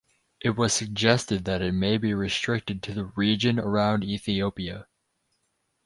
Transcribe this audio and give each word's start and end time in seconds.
It 0.41 0.57
was 0.57 0.73
suggested 0.73 1.45
that 1.45 1.61
it 1.61 1.73
may 1.73 1.99
be 1.99 2.15
restricted 2.15 2.81
to 2.81 2.93
the 2.95 3.05
region 3.15 3.59
around 3.59 4.03
Ethiopia. 4.03 4.87